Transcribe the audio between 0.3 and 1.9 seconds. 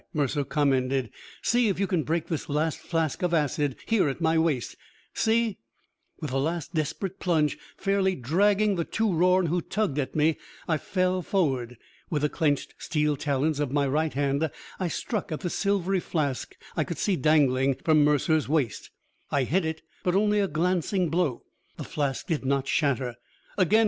commended. "See if you